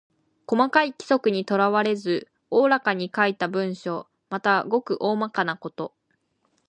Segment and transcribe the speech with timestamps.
[0.47, 4.07] 細かい規則にとらわれず大らかに書いた文章。
[4.31, 5.93] また、ごく大まかなこと。